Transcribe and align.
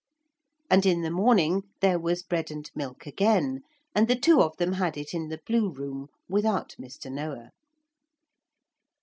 And 0.67 0.83
in 0.87 1.01
the 1.03 1.11
morning 1.11 1.61
there 1.79 1.99
was 1.99 2.23
bread 2.23 2.49
and 2.49 2.67
milk 2.73 3.05
again, 3.05 3.61
and 3.93 4.07
the 4.07 4.15
two 4.15 4.41
of 4.41 4.57
them 4.57 4.73
had 4.73 4.97
it 4.97 5.13
in 5.13 5.29
the 5.29 5.39
blue 5.45 5.69
room 5.69 6.07
without 6.27 6.73
Mr. 6.79 7.11
Noah. 7.11 7.51